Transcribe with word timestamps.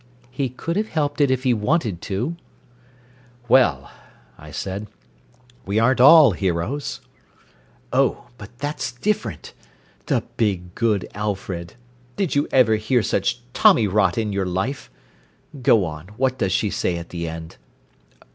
"He 0.31 0.49
could 0.49 0.77
have 0.77 0.87
helped 0.87 1.21
it 1.21 1.29
if 1.29 1.43
he'd 1.43 1.53
wanted 1.61 2.01
to." 2.01 2.35
"Well," 3.47 3.91
I 4.35 4.49
said. 4.49 4.87
"We 5.63 5.77
aren't 5.77 6.01
all 6.01 6.31
heroes." 6.31 7.01
"Oh, 7.93 8.25
but 8.39 8.49
that's 8.57 8.91
different! 8.93 9.53
The 10.07 10.23
big, 10.37 10.73
good 10.73 11.07
Alfred! 11.13 11.75
did 12.15 12.33
you 12.33 12.47
ever 12.51 12.77
hear 12.77 13.03
such 13.03 13.41
Tommy 13.53 13.85
rot 13.85 14.17
in 14.17 14.33
your 14.33 14.47
life? 14.47 14.89
Go 15.61 15.85
on 15.85 16.07
what 16.17 16.39
does 16.39 16.51
she 16.51 16.71
say 16.71 16.97
at 16.97 17.09
the 17.09 17.27
end?" 17.27 17.57